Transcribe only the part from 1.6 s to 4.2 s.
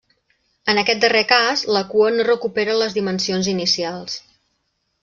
la cua no recupera les dimensions inicials.